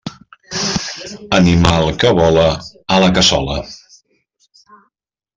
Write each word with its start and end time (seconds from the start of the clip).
Animal 1.39 1.91
que 2.03 2.13
vola, 2.19 2.47
a 2.95 2.97
la 3.03 3.11
cassola. 3.19 3.59